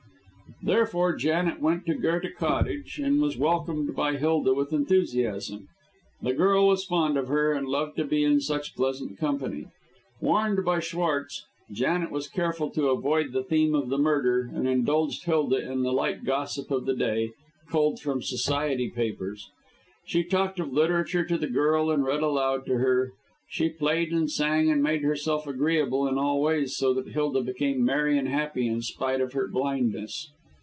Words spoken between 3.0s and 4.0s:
and was welcomed